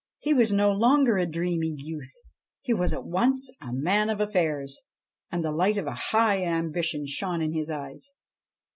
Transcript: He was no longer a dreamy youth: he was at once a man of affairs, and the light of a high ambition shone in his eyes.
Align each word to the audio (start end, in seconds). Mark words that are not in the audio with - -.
He 0.17 0.33
was 0.33 0.51
no 0.51 0.71
longer 0.71 1.17
a 1.19 1.27
dreamy 1.27 1.75
youth: 1.77 2.11
he 2.63 2.73
was 2.73 2.91
at 2.91 3.05
once 3.05 3.51
a 3.61 3.71
man 3.71 4.09
of 4.09 4.19
affairs, 4.19 4.81
and 5.31 5.45
the 5.45 5.51
light 5.51 5.77
of 5.77 5.85
a 5.85 5.93
high 6.09 6.43
ambition 6.43 7.03
shone 7.05 7.39
in 7.39 7.53
his 7.53 7.69
eyes. 7.69 8.09